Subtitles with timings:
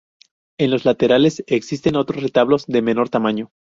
[0.59, 3.51] En los laterales existen otros retablos de menor tamaño.